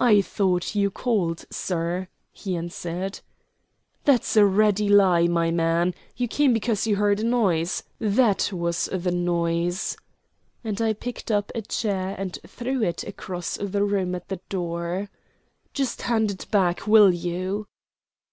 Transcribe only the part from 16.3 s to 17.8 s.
it back, will you?"